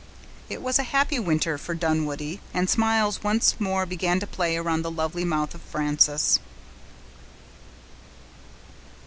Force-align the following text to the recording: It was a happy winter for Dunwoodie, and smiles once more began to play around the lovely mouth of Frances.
It 0.49 0.63
was 0.63 0.79
a 0.79 0.83
happy 0.97 1.19
winter 1.19 1.59
for 1.59 1.75
Dunwoodie, 1.75 2.39
and 2.55 2.67
smiles 2.67 3.21
once 3.23 3.59
more 3.59 3.85
began 3.85 4.19
to 4.19 4.25
play 4.25 4.57
around 4.57 4.81
the 4.81 4.89
lovely 4.89 5.23
mouth 5.23 5.53
of 5.53 5.61
Frances. 5.61 6.39